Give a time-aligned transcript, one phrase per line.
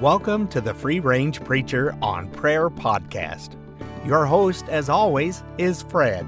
[0.00, 3.56] Welcome to the Free Range Preacher on Prayer podcast.
[4.06, 6.24] Your host, as always, is Fred.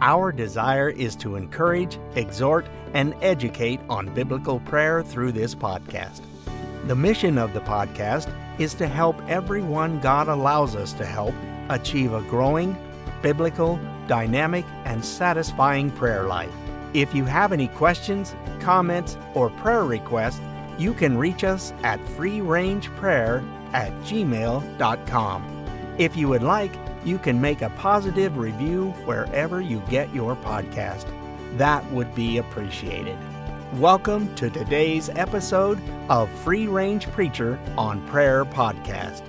[0.00, 6.22] Our desire is to encourage, exhort, and educate on biblical prayer through this podcast.
[6.86, 11.34] The mission of the podcast is to help everyone God allows us to help
[11.68, 12.74] achieve a growing,
[13.20, 16.54] biblical, dynamic, and satisfying prayer life.
[16.94, 20.40] If you have any questions, comments, or prayer requests,
[20.78, 25.66] you can reach us at freerangeprayer at gmail.com.
[25.98, 26.74] If you would like,
[27.04, 31.06] you can make a positive review wherever you get your podcast.
[31.58, 33.18] That would be appreciated.
[33.74, 39.22] Welcome to today's episode of Free Range Preacher on Prayer Podcast.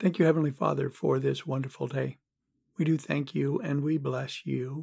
[0.00, 2.16] Thank you, Heavenly Father, for this wonderful day.
[2.78, 4.82] We do thank you and we bless you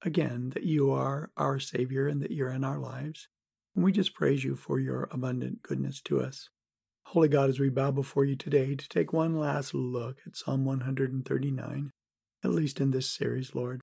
[0.00, 3.26] again that you are our Savior and that you're in our lives.
[3.74, 6.50] And we just praise you for your abundant goodness to us.
[7.06, 10.64] Holy God, as we bow before you today to take one last look at Psalm
[10.64, 11.90] 139,
[12.44, 13.80] at least in this series, Lord,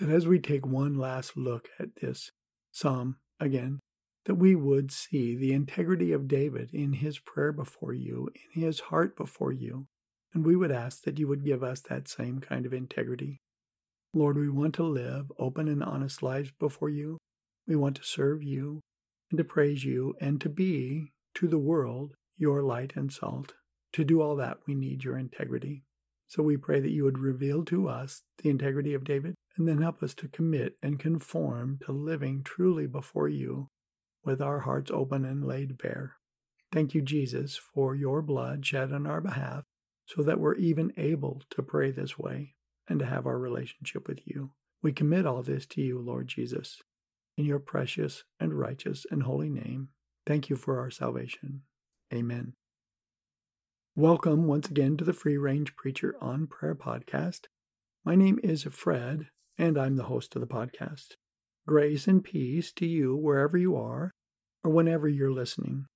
[0.00, 2.32] that as we take one last look at this
[2.72, 3.78] psalm again,
[4.24, 8.80] that we would see the integrity of David in his prayer before you, in his
[8.80, 9.86] heart before you,
[10.34, 13.40] and we would ask that you would give us that same kind of integrity.
[14.14, 17.18] Lord, we want to live open and honest lives before you.
[17.66, 18.80] We want to serve you
[19.30, 23.54] and to praise you and to be to the world your light and salt.
[23.92, 25.84] To do all that, we need your integrity.
[26.28, 29.82] So we pray that you would reveal to us the integrity of David and then
[29.82, 33.68] help us to commit and conform to living truly before you
[34.24, 36.16] with our hearts open and laid bare.
[36.70, 39.64] Thank you, Jesus, for your blood shed on our behalf
[40.06, 42.54] so that we're even able to pray this way
[42.88, 44.50] and to have our relationship with you.
[44.82, 46.80] We commit all this to you, Lord Jesus,
[47.36, 49.88] in your precious and righteous and holy name.
[50.26, 51.62] Thank you for our salvation.
[52.12, 52.54] Amen.
[53.94, 57.46] Welcome once again to the Free Range Preacher on Prayer podcast.
[58.04, 61.14] My name is Fred, and I'm the host of the podcast.
[61.66, 64.10] Grace and peace to you wherever you are
[64.64, 65.86] or whenever you're listening.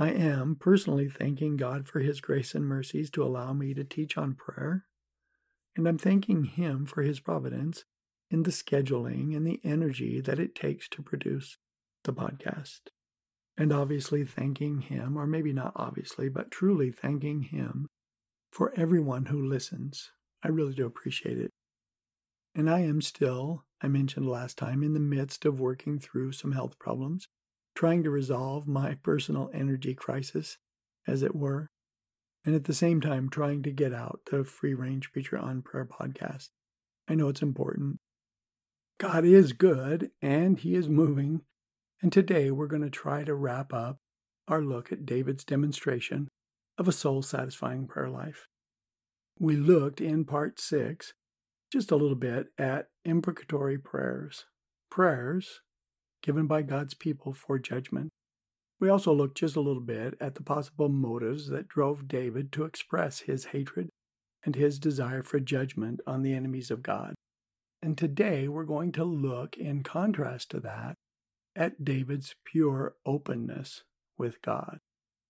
[0.00, 4.16] I am personally thanking God for His grace and mercies to allow me to teach
[4.16, 4.86] on prayer,
[5.76, 7.84] and I'm thanking Him for His providence
[8.30, 11.58] in the scheduling and the energy that it takes to produce
[12.04, 12.80] the podcast.
[13.58, 17.86] And obviously thanking Him, or maybe not obviously, but truly thanking Him
[18.50, 20.12] for everyone who listens.
[20.42, 21.50] I really do appreciate it.
[22.54, 26.52] And I am still, I mentioned last time, in the midst of working through some
[26.52, 27.28] health problems
[27.74, 30.58] trying to resolve my personal energy crisis,
[31.06, 31.70] as it were,
[32.44, 35.86] and at the same time trying to get out the Free Range Preacher on Prayer
[35.86, 36.48] podcast.
[37.08, 37.98] I know it's important.
[38.98, 41.42] God is good and He is moving,
[42.02, 43.98] and today we're going to try to wrap up
[44.48, 46.28] our look at David's demonstration
[46.76, 48.46] of a soul satisfying prayer life.
[49.38, 51.14] We looked in part six
[51.72, 54.44] just a little bit at imprecatory prayers,
[54.90, 55.60] prayers
[56.22, 58.10] given by God's people for judgment.
[58.80, 62.64] We also looked just a little bit at the possible motives that drove David to
[62.64, 63.90] express his hatred
[64.44, 67.14] and his desire for judgment on the enemies of God.
[67.82, 70.94] And today we're going to look, in contrast to that,
[71.56, 73.82] at David's pure openness
[74.16, 74.78] with God.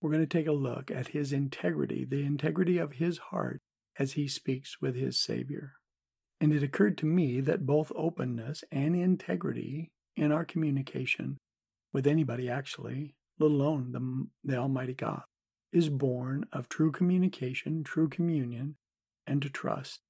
[0.01, 3.61] We're going to take a look at his integrity, the integrity of his heart
[3.99, 5.75] as he speaks with his Savior.
[6.41, 11.39] And it occurred to me that both openness and integrity in our communication
[11.93, 15.23] with anybody, actually, let alone the, the Almighty God,
[15.73, 18.77] is born of true communication, true communion,
[19.27, 20.01] and to trust.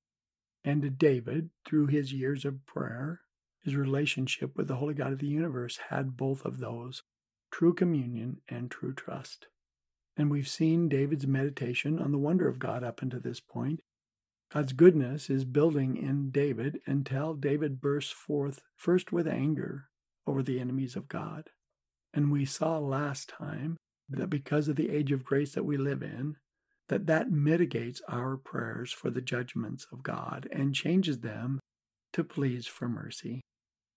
[0.65, 3.21] And to David, through his years of prayer,
[3.63, 7.03] his relationship with the Holy God of the universe had both of those
[7.51, 9.47] true communion and true trust.
[10.17, 13.81] And we've seen David's meditation on the wonder of God up until this point.
[14.53, 19.90] God's goodness is building in David until David bursts forth first with anger
[20.31, 21.51] over the enemies of God.
[22.15, 23.77] And we saw last time
[24.09, 26.37] that because of the age of grace that we live in,
[26.89, 31.59] that that mitigates our prayers for the judgments of God and changes them
[32.13, 33.41] to pleas for mercy.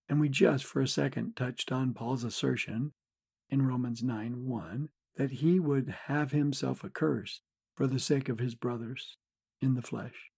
[0.08, 2.92] And we just for a second touched on Paul's assertion
[3.48, 7.42] in Romans 9 1 that he would have himself accursed
[7.76, 9.16] for the sake of his brothers
[9.60, 10.30] in the flesh.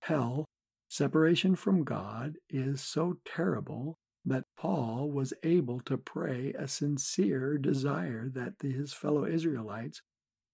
[0.00, 0.44] Hell,
[0.88, 8.28] separation from God, is so terrible that Paul was able to pray a sincere desire
[8.28, 10.00] that his fellow Israelites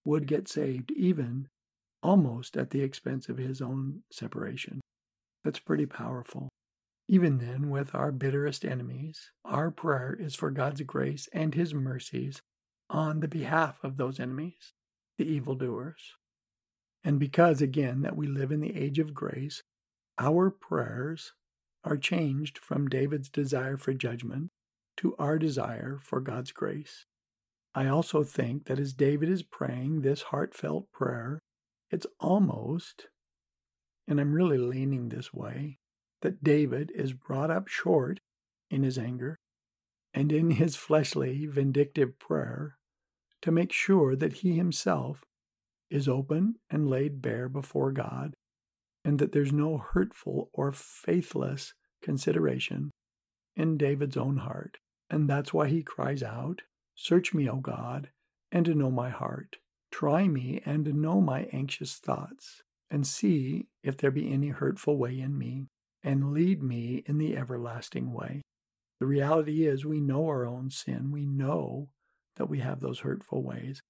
[0.03, 1.47] would get saved, even
[2.01, 4.81] almost at the expense of his own separation.
[5.43, 6.49] That's pretty powerful.
[7.07, 12.43] Even then, with our bitterest enemies, our prayer is for God's grace and His mercies
[12.87, 14.73] on the behalf of those enemies,
[15.17, 16.13] the evildoers.
[17.03, 19.63] And because, again, that we live in the age of grace,
[20.19, 21.33] our prayers
[21.83, 24.49] are changed from David's desire for judgment
[24.97, 27.05] to our desire for God's grace.
[27.73, 31.39] I also think that as David is praying this heartfelt prayer,
[31.89, 33.07] it's almost,
[34.07, 35.77] and I'm really leaning this way,
[36.21, 38.19] that David is brought up short
[38.69, 39.37] in his anger
[40.13, 42.77] and in his fleshly, vindictive prayer
[43.41, 45.23] to make sure that he himself
[45.89, 48.35] is open and laid bare before God
[49.03, 52.91] and that there's no hurtful or faithless consideration
[53.55, 54.77] in David's own heart.
[55.09, 56.61] And that's why he cries out,
[56.95, 58.09] Search me, O God,
[58.51, 59.57] and know my heart.
[59.91, 62.61] Try me and know my anxious thoughts,
[62.91, 65.67] and see if there be any hurtful way in me,
[66.03, 68.41] and lead me in the everlasting way.
[68.99, 71.09] The reality is, we know our own sin.
[71.11, 71.89] We know
[72.35, 73.81] that we have those hurtful ways.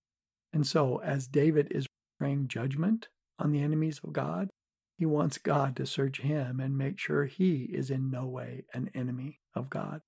[0.53, 1.87] And so, as David is
[2.19, 3.07] praying judgment
[3.37, 4.49] on the enemies of God,
[4.99, 8.91] he wants God to search him and make sure he is in no way an
[8.93, 10.01] enemy of God.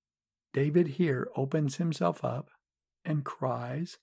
[0.52, 2.50] David here opens himself up
[3.02, 3.96] and cries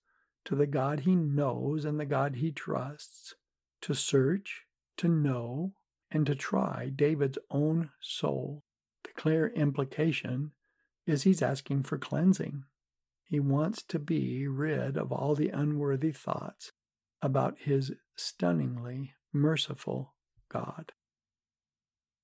[0.46, 3.36] to the God he knows and the God he trusts
[3.82, 4.64] to search,
[4.98, 5.74] to know,
[6.10, 8.64] and to try David's own soul.
[9.04, 10.54] The clear implication
[11.06, 12.64] is he's asking for cleansing.
[13.26, 16.72] He wants to be rid of all the unworthy thoughts
[17.22, 20.16] about his stunningly merciful
[20.50, 20.92] God.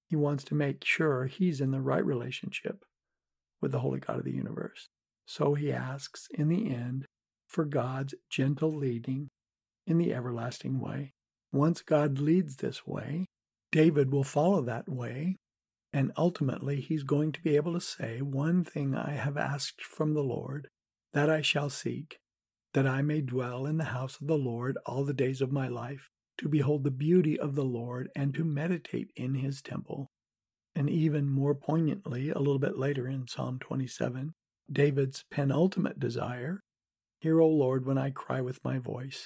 [0.10, 2.84] He wants to make sure he's in the right relationship
[3.62, 4.88] with the Holy God of the universe.
[5.26, 7.06] So he asks, in the end,
[7.48, 9.30] for God's gentle leading
[9.88, 11.14] in the everlasting way.
[11.52, 13.28] Once God leads this way,
[13.72, 15.38] David will follow that way,
[15.94, 20.14] and ultimately he's going to be able to say, One thing I have asked from
[20.14, 20.68] the Lord,
[21.14, 22.20] that I shall seek,
[22.74, 25.68] that I may dwell in the house of the Lord all the days of my
[25.68, 30.08] life, to behold the beauty of the Lord and to meditate in his temple.
[30.76, 34.34] And even more poignantly, a little bit later in Psalm 27,
[34.72, 36.60] David's penultimate desire
[37.22, 39.26] Hear, O Lord, when I cry with my voice,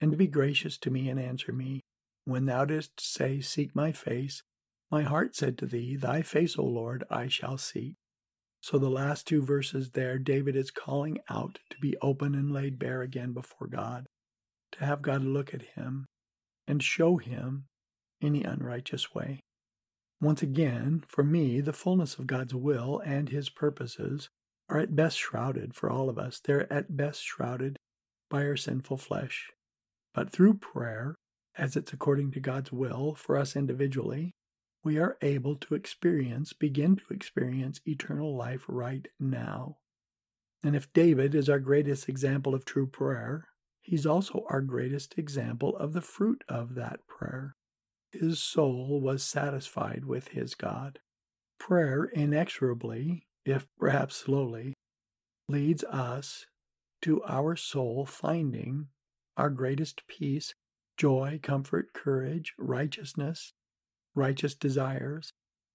[0.00, 1.80] and be gracious to me and answer me.
[2.24, 4.42] When thou didst say, Seek my face,
[4.90, 7.94] my heart said to thee, Thy face, O Lord, I shall seek.
[8.60, 12.78] So the last two verses there, David is calling out to be open and laid
[12.78, 14.06] bare again before God,
[14.72, 16.06] to have God look at him
[16.66, 17.64] and show him
[18.22, 19.40] any unrighteous way.
[20.20, 24.28] Once again, for me, the fullness of God's will and his purposes
[24.68, 26.40] are at best shrouded for all of us.
[26.42, 27.76] They're at best shrouded
[28.30, 29.50] by our sinful flesh.
[30.14, 31.16] But through prayer,
[31.56, 34.32] as it's according to God's will for us individually,
[34.84, 39.76] we are able to experience, begin to experience eternal life right now.
[40.64, 43.48] And if David is our greatest example of true prayer,
[43.82, 47.54] he's also our greatest example of the fruit of that prayer.
[48.12, 50.98] His soul was satisfied with his God.
[51.58, 54.74] Prayer inexorably, if perhaps slowly,
[55.48, 56.46] leads us
[57.02, 58.88] to our soul finding
[59.36, 60.54] our greatest peace,
[60.96, 63.52] joy, comfort, courage, righteousness,
[64.14, 65.32] righteous desires,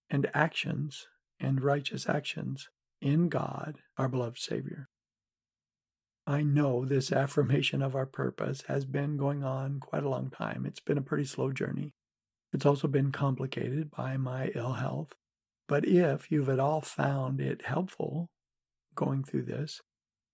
[0.10, 1.08] and actions
[1.40, 2.70] and righteous actions
[3.02, 4.88] in God, our beloved Savior.
[6.30, 10.66] I know this affirmation of our purpose has been going on quite a long time.
[10.66, 11.94] It's been a pretty slow journey.
[12.52, 15.16] It's also been complicated by my ill health.
[15.70, 18.28] But if you've at all found it helpful
[18.94, 19.82] going through this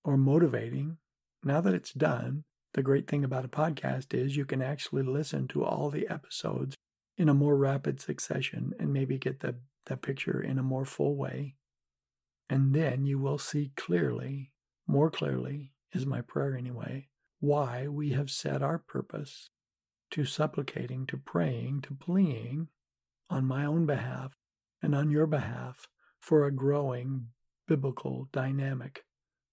[0.04, 0.98] or motivating,
[1.44, 5.48] now that it's done, the great thing about a podcast is you can actually listen
[5.50, 6.76] to all the episodes
[7.20, 11.16] in a more rapid succession and maybe get the, the picture in a more full
[11.16, 11.54] way.
[12.50, 14.54] And then you will see clearly,
[14.88, 17.08] more clearly, is my prayer anyway,
[17.40, 19.50] why we have set our purpose
[20.12, 22.68] to supplicating, to praying, to pleading
[23.30, 24.34] on my own behalf
[24.82, 25.88] and on your behalf
[26.20, 27.28] for a growing,
[27.68, 29.04] biblical, dynamic,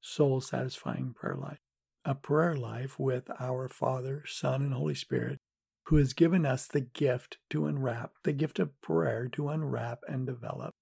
[0.01, 1.59] soul satisfying prayer life.
[2.05, 5.39] A prayer life with our Father, Son, and Holy Spirit,
[5.87, 10.27] who has given us the gift to unwrap, the gift of prayer to unwrap and
[10.27, 10.75] develop.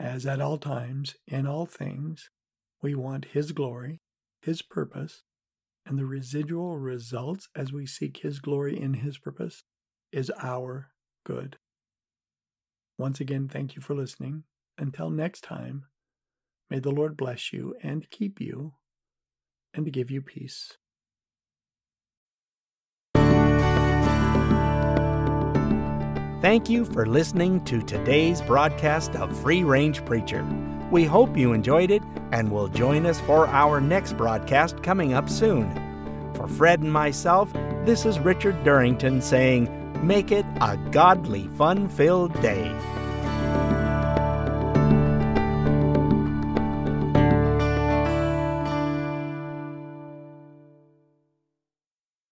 [0.00, 2.30] As at all times, in all things,
[2.80, 4.00] we want His glory
[4.40, 5.22] his purpose,
[5.84, 9.64] and the residual results as we seek His glory in His purpose
[10.12, 10.90] is our
[11.24, 11.56] good.
[12.98, 14.44] Once again, thank you for listening.
[14.76, 15.86] Until next time,
[16.70, 18.74] may the Lord bless you and keep you
[19.74, 20.76] and give you peace.
[26.40, 30.46] Thank you for listening to today's broadcast of Free Range Preacher.
[30.90, 32.02] We hope you enjoyed it
[32.32, 35.70] and will join us for our next broadcast coming up soon.
[36.34, 37.52] For Fred and myself,
[37.84, 39.74] this is Richard Durrington saying,
[40.06, 42.74] Make it a godly, fun filled day.